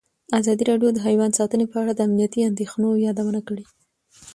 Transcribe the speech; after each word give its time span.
ازادي 0.39 0.63
راډیو 0.69 0.89
د 0.93 0.97
حیوان 1.07 1.31
ساتنه 1.39 1.65
په 1.71 1.77
اړه 1.81 1.91
د 1.95 1.99
امنیتي 2.07 2.39
اندېښنو 2.49 2.89
یادونه 3.07 3.39
کړې. 3.47 3.63